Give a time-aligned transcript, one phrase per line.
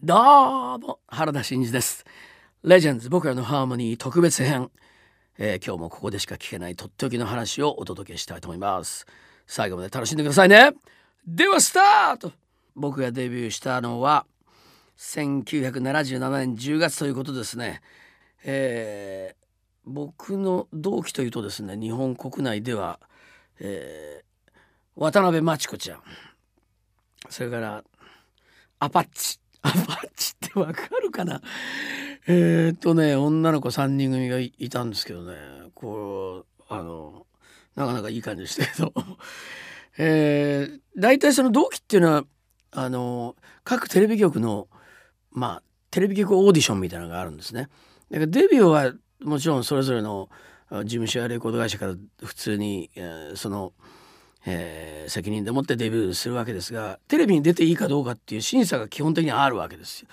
[0.00, 0.14] ど
[0.76, 2.04] うも原田真二です。
[2.62, 4.70] レジェンズ僕らのハーモニー特別編、
[5.38, 9.06] えー、今日もここでしか聞けないとっておきの話をお届けしたいと思います。
[9.48, 10.70] 最後まで楽しんでくださいね。
[11.26, 12.30] ではスタート。
[12.76, 14.24] 僕がデビューしたのは
[14.98, 17.80] 1977年10月ということですね、
[18.44, 19.36] えー、
[19.84, 23.00] 僕の同期というとですね日本国内では、
[23.58, 24.60] えー、
[24.94, 26.02] 渡辺真知子ちゃん。
[27.30, 27.82] それから
[28.78, 29.40] アパッチ。
[29.68, 31.40] アパッチってわかるかな？
[32.26, 35.34] えー、っとね女の子3人組がいたんですけどね。
[35.74, 37.26] こうあの
[37.74, 38.92] なかなかいい感じでしたけど。
[40.00, 42.24] えー、大体その同期っていうのは
[42.70, 44.68] あの各テレビ局の
[45.32, 47.68] まあテレビ局オーディションみたいなのがあるんですね。
[48.10, 50.28] だからデビューはもちろんそれぞれの
[50.70, 60.08] 事務所やレコード会社から普通に、えー、そのえー、責任でもってデビューするわけですがテレビに出ていいかどうかっていう審査が基本的にあるわけですよ。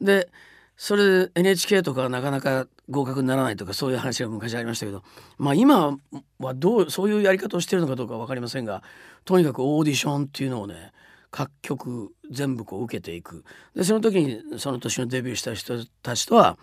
[0.00, 0.28] で
[0.76, 5.02] それで NHK とかなかなか合格にならないとかそういう話が昔ありましたけど
[5.36, 5.98] まあ今
[6.38, 8.82] はどうそういうやり方をしてるのかどうか分かりませんが
[9.24, 10.92] とにかくオーディションっていうのをね
[11.30, 16.56] 各局全部こう受けていくでその時にその年のデビューした人たちとは、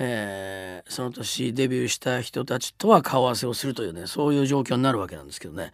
[0.00, 5.72] えー、その年デビューした人たちとは顔合わせをするというねそういう状況になるわけなんですけどね。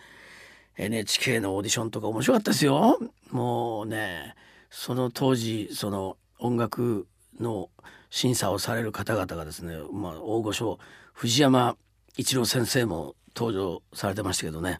[0.76, 2.98] NHK のオーディションとか面白かったですよ。
[3.30, 4.34] もうね
[4.70, 7.06] その当時その音楽
[7.40, 7.70] の
[8.10, 10.78] 審査をされる方々がですね、まあ、大御所
[11.12, 11.76] 藤山
[12.16, 14.78] 一郎先生も登場されてましたけどね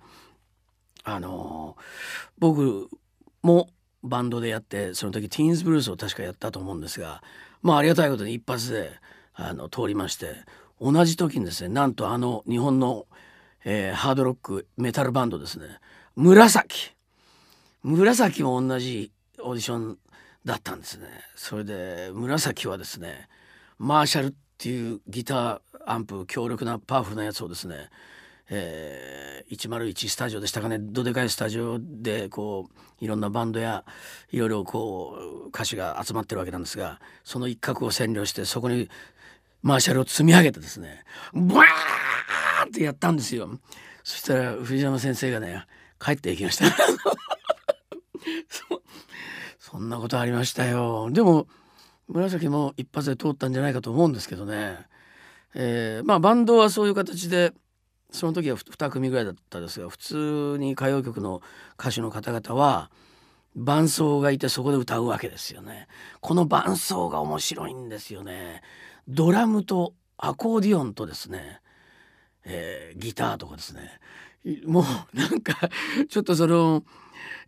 [1.02, 1.76] あの
[2.38, 2.88] 僕
[3.42, 3.68] も
[4.02, 7.22] バンドでやってその時ティーンズブルースを確かやったと思うんですが
[7.62, 8.90] まあありがたいことに一発で
[9.34, 10.34] あの通りまして
[10.80, 13.06] 同じ時にですねなんとあの日本の
[13.64, 15.66] えー、ハードロックメタルバンドですね。
[16.16, 16.94] 紫。
[17.82, 19.98] 紫も同じオーディション
[20.44, 21.06] だったんですね。
[21.34, 23.28] それで紫はですね
[23.78, 27.90] マーシャルっていうギターアンプ強力なパワフルなやつをですね、
[28.50, 30.78] えー、101スタジオでしたかね。
[30.78, 32.68] どでかいスタジオでこ
[33.00, 33.84] ういろんなバンドや
[34.30, 35.16] いろいろこ
[35.46, 38.90] う歌手が集まってるわけなんですがその一角を占領してそこに
[39.62, 42.03] マーシャルを積み上げてですねバーー
[42.74, 43.48] ってやったんですよ。
[44.02, 45.64] そしたら藤山先生がね
[46.00, 46.66] 帰っていきました。
[48.48, 48.82] そ
[49.58, 51.08] そんなことありましたよ。
[51.10, 51.46] でも
[52.08, 54.86] 紫も一発で通ったんじゃないかと思うんですけどね、
[55.54, 57.52] えー、まあバンドはそういう形で
[58.10, 61.42] その時は2組ぐらいだったですが普通に歌謡曲の
[61.78, 62.90] 歌手の方々は
[63.56, 65.86] 伴奏がいてそこで歌うわけですよね。
[66.20, 68.62] この伴奏が面白いんですよね。
[69.08, 71.60] ドラムとアコーディオンとですね
[72.44, 74.00] えー、ギターとかですね。
[74.66, 74.84] も
[75.14, 75.70] うなんか
[76.08, 76.84] ちょっとその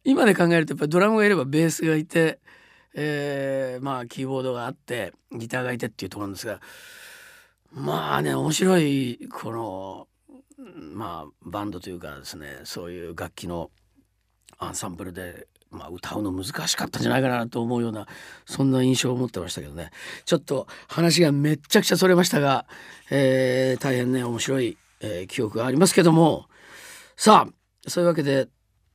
[0.05, 2.39] 今で考えるとやっぱりドラムがいればベースがいて、
[2.95, 6.61] えー、まあキーボードがあってギターがいてっていうところなんですが
[7.71, 10.09] まあね面白いこの
[10.95, 13.71] まあバンドというかですねそういう楽器の
[14.59, 18.07] アンサンブルでまあ、歌うの難しかったんじゃないかなと思うような
[18.47, 19.91] そんな印象を持ってましたけどね。
[20.25, 22.67] ちょっと話がめっちゃくちゃそれましたが、
[23.11, 26.47] えー、大変ね面白いえー、記憶がありますけども。
[27.17, 28.49] さあそういうわけで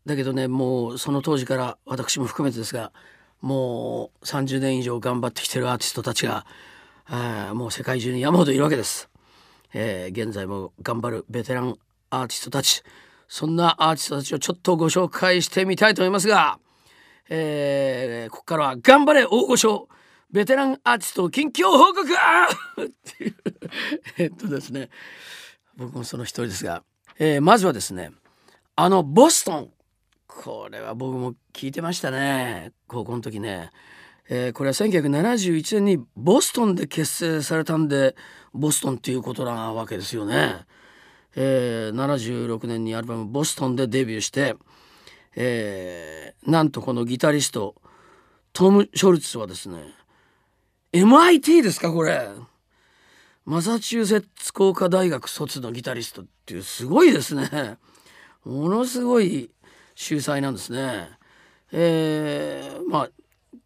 [0.06, 2.92] だけどねもうその当時から私も含めてですが
[3.42, 6.46] もう30年以上頑張ってきてるアーティストたちが
[7.56, 9.10] もう世界中に山ほどいるわけです、
[9.74, 11.76] えー、現在も頑張るベテラン
[12.12, 12.84] アーティストたち。
[13.28, 16.60] そんなアーティストたちをちょっとご紹介してみたいと思いますが、
[17.30, 19.88] えー、ここからは頑張れ大御所
[20.32, 22.04] ベテランアーティスト近況報告!
[22.84, 23.36] っていう
[24.18, 24.90] えっとですね。
[25.78, 26.84] 僕もその一人ですが、
[27.20, 28.12] えー、まずはですね
[28.76, 29.70] あのボストン。
[30.28, 32.72] これは僕も聞いてましたね。
[32.88, 33.70] 高校の時ね、
[34.30, 38.16] えー、これは1971年にボストンで結成されたんで
[38.54, 40.66] ボストンっていうことなわけですよね、
[41.36, 44.56] えー、76年にアルバム「ボストン」でデビューして、
[45.36, 47.76] えー、なんとこのギタリスト
[48.54, 49.84] トム・ショルツはですね
[50.94, 52.30] MIT ですかこれ。
[53.46, 57.78] マサチューセッツ工科大学卒のギタリストっていうすごいですね
[58.46, 59.50] ものすごい
[59.96, 61.10] 秀才なんですね。
[61.72, 63.10] えー、まあ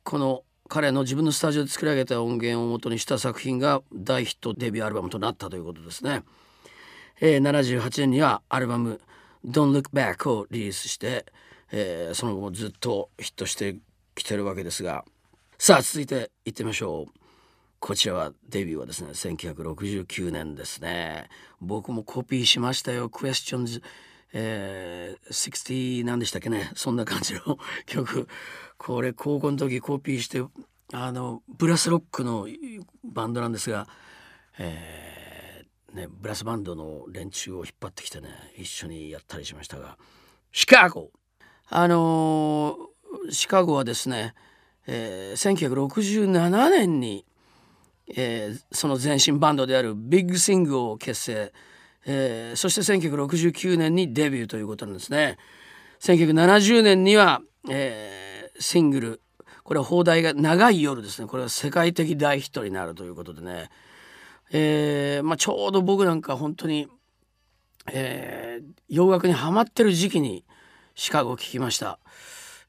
[0.04, 6.24] この彼の自分のスタジオで作り上げた音源をもとにした作品が大ヒットデビューアルバムとなったということですね。
[7.22, 9.00] えー、78年にはアルバム
[9.46, 11.26] 「Don't Look Back」をリリースして、
[11.72, 13.78] えー、その後もずっとヒットして
[14.16, 15.06] きてるわけですが
[15.58, 17.25] さあ続いていってみましょう。
[17.86, 21.30] こちらはデビューはですね1969年ですね。
[21.62, 23.10] 僕もコピーしましたよ。
[23.10, 23.84] クエスチョンズ
[24.34, 26.72] えー、60何でしたっけね。
[26.74, 28.28] そんな感じの曲。
[28.80, 30.42] これ高校の時コピーして
[30.94, 32.48] あのブラスロックの
[33.04, 33.88] バンドなんですが、
[34.58, 40.00] えーね、ブラスバンドの連中を引っ張ってきてね一緒にやったりしましたが。
[40.52, 41.12] シカゴ
[41.70, 44.34] あのー、シカゴはですね、
[44.88, 47.26] えー、1967年に、
[48.08, 51.54] えー、その前身バンドであるビッグシングを結成、
[52.06, 55.38] えー、そして1969年にデビューということなんですね。
[56.00, 59.22] 1970年には、えー、シングル。
[59.64, 61.28] これは放題が長い夜ですね。
[61.28, 63.72] これは世界的大ヒットになるということでね、
[64.52, 66.88] えーまあ、ちょうど僕なんか本当に、
[67.92, 70.46] えー、洋楽にはまってる時期に
[70.94, 72.00] シカゴを聴きました、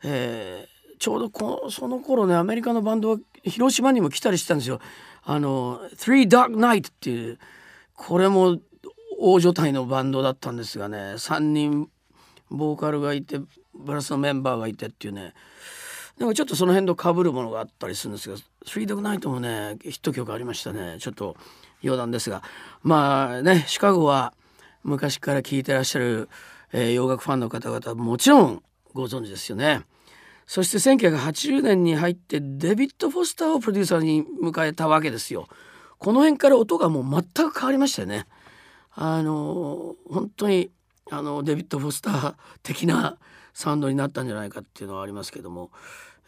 [0.02, 3.18] えー、ちょうどこその頃ねアメリカのバンドは
[3.50, 4.81] 広島にも来たりしたんですよ。
[5.25, 7.38] あの「Three Dark Night」っていう
[7.94, 8.58] これも
[9.19, 11.88] 大所帯のバンドだったんですがね3人
[12.50, 13.40] ボーカルがいて
[13.75, 15.34] ブラスのメンバーがいてっていうね。
[16.19, 20.96] なんかちょっとその辺とかぶるものがあったりするんですが「スリードグナイト」もねヒット曲ありましたね。
[20.98, 21.37] ちょっと
[21.82, 22.43] 余談ですが。
[22.82, 24.32] まあねシカゴは
[24.82, 26.28] 昔から聴いてらっしゃる、
[26.72, 28.62] えー、洋楽ファンの方々もちろん
[28.93, 29.82] ご存知ですよね。
[30.46, 35.48] そして1980年に入ってデビッド・フォスターをプロデューサーに迎えたわけですよ。
[35.98, 38.26] この辺から音がもう全く変わりましたよね。
[38.93, 40.70] あの本当に
[41.10, 43.19] あのデビッド・フォスター的な
[43.54, 45.70] サウンドになったんじゃないかっていうのはありますけども、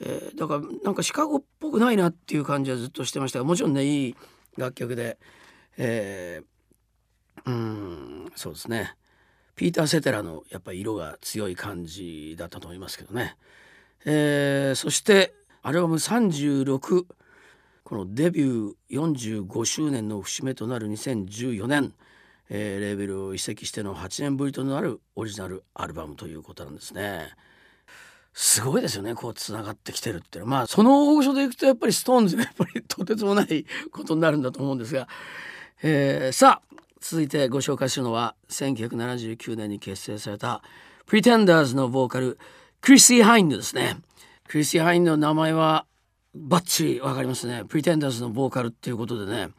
[0.00, 4.16] えー、だからなんかシカゴっぽくないなっていう感じはずっとしてましたがもちろんねいい
[4.56, 5.18] 楽曲で、
[5.76, 8.94] えー、うんそうですね。
[9.54, 13.36] ピーター・セテラのやっぱり色が強い感じだったと思いますけどね、
[14.04, 17.04] えー、そしてアルバム36
[17.84, 21.94] このデビュー45周年の節目となる2014年
[22.50, 27.28] えー、レーベルを移籍しての8年ぶりとなるオリジナルアルバムということなんですね。
[28.32, 35.08] すごいですよねこうつながってきてるっていうまあその大御所でいくとやっぱりストーンズがやっぱりとてつもないことになるんだと思うんですが、
[35.82, 40.62] えー、さあ続いてご紹介するのは1979年に結成された
[41.08, 42.38] Pretenders のボーカル
[42.80, 43.96] クリスティ・ハインドですね。
[44.46, 45.86] クリスティ・ハインドの名前は
[46.34, 47.62] バッチリ分かりますね。
[47.62, 49.50] Pretenders のボーカルっていうことでね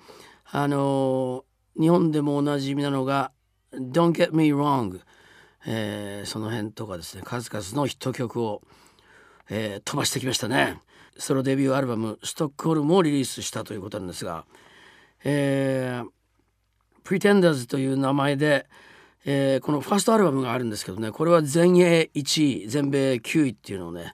[0.45, 1.45] あの
[1.79, 3.31] 日本でもおなじみなのが
[3.73, 4.99] 「Don't Get Me Wrong」
[5.67, 8.61] えー、その辺とかですね数々のヒット曲を、
[9.49, 10.79] えー、飛ばしてきましたね
[11.17, 14.45] ソロデビューアルバム「ストックホルム」をリリースしたということなんですが、
[15.23, 16.09] えー、
[17.03, 18.67] Pretenders という名前で、
[19.25, 24.13] えー、このファーストアルバムがあるんですけどねこれは全英1位全米9位っていうのをね、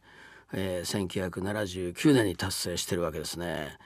[0.52, 3.78] えー、1979年に達成してるわけですね。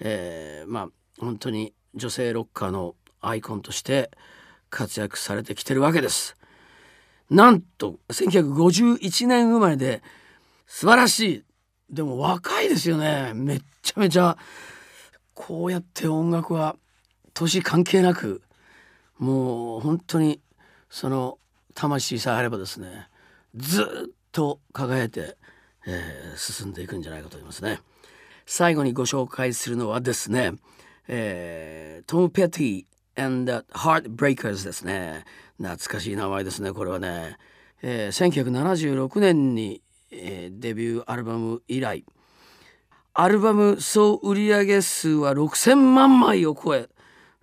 [0.00, 0.88] えー、まあ
[1.18, 4.10] 本当に女性ロッカーのアイコンとして
[4.70, 6.36] 活躍されてきてるわけです。
[7.30, 10.02] なんと1951年生まれで
[10.66, 11.44] 素晴らしい
[11.90, 14.36] でも若いですよねめっちゃめちゃ
[15.34, 16.76] こうやって音楽は
[17.34, 18.42] 年関係なく
[19.18, 20.40] もう本当に
[20.90, 21.38] その
[21.74, 23.08] 魂さえあればですね
[23.54, 25.36] ずっと輝いて、
[25.86, 27.80] えー、進んでいくんじゃないかと思いますね。
[28.46, 30.52] 最後にご紹介するのはですね、
[31.08, 32.84] えー、トム・ペティ
[33.16, 35.24] and Heartbreakers ですね。
[35.58, 37.36] 懐かしい名前ですねこれはね、
[37.82, 42.04] えー、1976年に、えー、デビューアルバム以来。
[43.12, 46.88] アルバム総売上数は6,000万枚を超え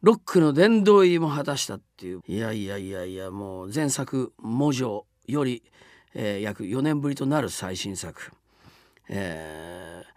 [0.01, 2.21] ロックの殿堂入りも果たしたっていう。
[2.27, 5.63] いやいやいやいやもう前作「モジョ」より、
[6.13, 8.31] えー、約4年ぶりとなる最新作
[9.09, 10.11] 「えー、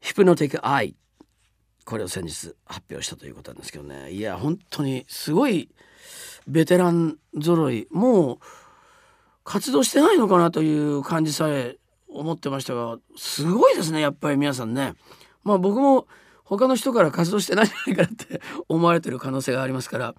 [0.00, 0.94] ヒプノティック・アイ」
[1.84, 4.12] これを先日発表したということなんですけどね。
[4.12, 5.70] いや本当にすごい
[6.46, 7.88] ベテラン揃い。
[7.90, 8.38] もう
[9.44, 14.94] 活動してないのかなという感じさえ思ってましたがすごいですねやっぱり皆さんね。
[15.42, 16.06] まあ僕も
[16.52, 20.14] 他の人から活動してないんじゃないかなって 思われてる可能性がありますから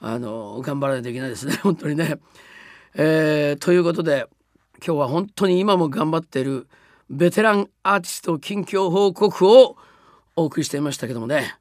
[0.00, 2.18] あの頑張らないといけないですね 本当にね。
[2.94, 4.26] えー、ということで
[4.78, 6.66] 今日は本当に今も頑張ってる
[7.10, 9.76] ベテランアーティスト近況報告を
[10.34, 11.58] お送りしていましたけどもね、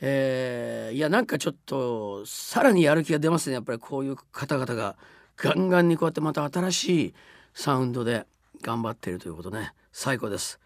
[0.00, 4.96] えー、いやなんかちょっとさらにやる気が出ますねやっぱりこういう方々が
[5.36, 7.14] ガンガンにこうやってまた新しい
[7.52, 8.26] サウンドで
[8.62, 10.60] 頑張っているということね最高です。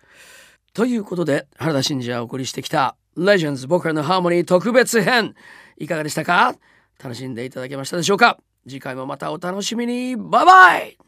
[0.75, 5.35] ということで原田真二がお送りしてきた「レジェンズ僕らのハーモニー特別編」
[5.79, 6.55] いかがでしたか？
[7.03, 8.39] 楽しんでいただけましたでしょうか？
[8.67, 10.17] 次回もまたお楽しみに。
[10.17, 11.05] バイバイ！